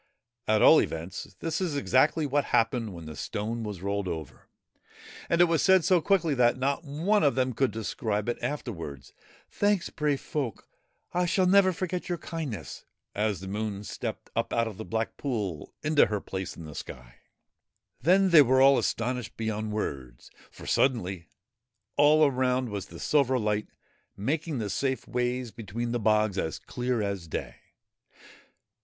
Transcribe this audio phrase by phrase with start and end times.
[0.47, 4.47] At all events, this is exactly what happened when the stone was rolled right over,
[5.29, 8.71] and it was said so quickly that not one of them could describe it after
[8.71, 9.13] wards:'
[9.61, 10.67] Thanks, brave folk
[11.13, 12.83] I I shall never forget your kindness/
[13.13, 16.73] as the Moon stepped up out of the black pool into her place in the
[16.73, 17.17] sky.
[18.01, 21.27] Then they were all astonished beyond words, for, suddenly,
[21.95, 23.67] all around was the silver light,
[24.17, 27.57] making the safe ways between the bogs as clear as day.